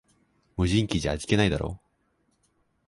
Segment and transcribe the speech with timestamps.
[0.57, 1.79] 無人機じゃ味気ないだろ